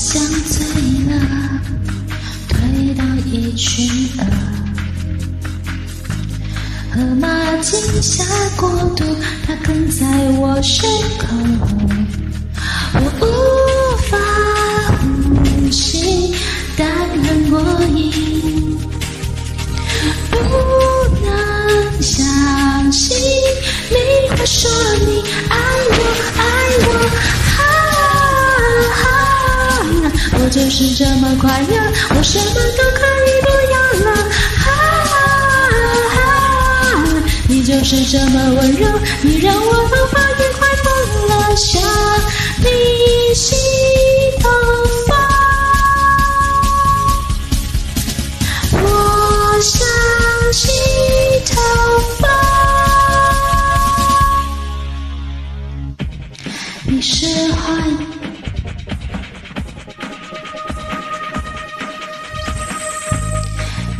[0.00, 0.64] 像醉
[1.10, 1.12] 了，
[2.48, 4.22] 推到一群鹅，
[6.94, 7.28] 河马
[7.60, 8.24] 惊吓
[8.56, 9.04] 过度，
[9.44, 10.06] 它跟在
[10.38, 10.88] 我身
[11.18, 11.26] 后，
[12.94, 13.26] 我无
[14.08, 14.16] 法
[15.00, 16.32] 呼吸，
[16.76, 16.88] 但
[17.24, 17.60] 很过
[17.96, 18.78] 瘾，
[20.30, 20.36] 不
[21.24, 21.26] 能
[22.00, 23.16] 相信
[23.90, 23.96] 你
[24.30, 24.70] 会说
[25.08, 25.24] 你
[30.58, 31.76] 就是这么快乐，
[32.10, 34.10] 我什么都可以不要了。
[34.58, 34.66] 哈、
[35.14, 35.16] 啊
[36.16, 36.18] 啊，
[37.48, 38.86] 你就是这么温柔，
[39.22, 40.90] 你让我头发也快疯
[41.28, 41.80] 了，想
[42.58, 42.66] 你
[43.34, 43.54] 洗
[44.40, 44.50] 头
[45.06, 45.14] 发，
[48.72, 49.78] 我想
[50.52, 50.68] 洗
[51.54, 51.62] 头
[52.18, 52.26] 发，
[56.84, 58.17] 你是坏。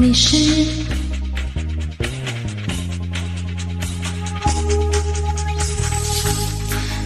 [0.01, 0.37] 你是，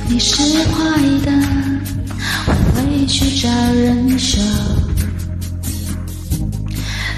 [0.08, 1.32] 你是坏的，
[2.46, 4.42] 我会去找人说。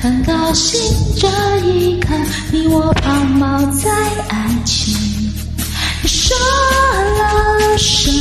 [0.00, 0.80] 很高兴
[1.16, 1.26] 这
[1.66, 2.14] 一刻，
[2.52, 3.90] 你我抛锚在
[4.28, 4.94] 爱情。
[6.02, 6.36] 你说
[7.18, 8.12] 了什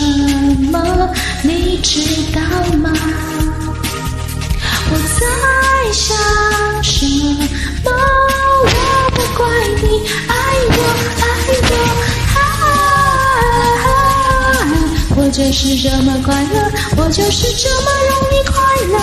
[0.72, 1.14] 么？
[1.44, 2.02] 你知
[2.34, 2.42] 道
[2.78, 2.92] 吗？
[15.44, 18.56] 就是这么快乐，我就是这么容易快
[18.88, 18.98] 乐，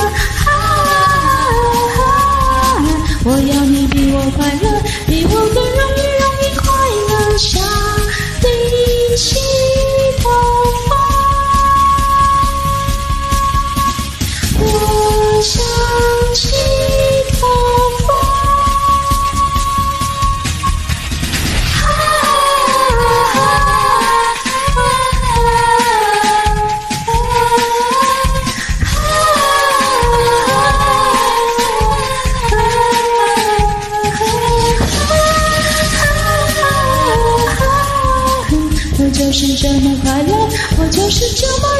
[39.62, 40.48] 这么快乐
[40.78, 41.79] 我就是这么